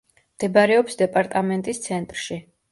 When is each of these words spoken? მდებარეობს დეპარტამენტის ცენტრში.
მდებარეობს 0.37 0.97
დეპარტამენტის 1.03 1.85
ცენტრში. 1.87 2.43